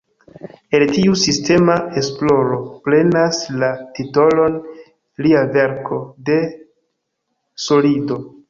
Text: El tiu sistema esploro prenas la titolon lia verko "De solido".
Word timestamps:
El 0.77 0.83
tiu 0.93 1.17
sistema 1.23 1.75
esploro 2.01 2.57
prenas 2.89 3.43
la 3.65 3.71
titolon 3.99 4.59
lia 5.27 5.47
verko 5.61 6.01
"De 6.31 6.43
solido". 7.69 8.23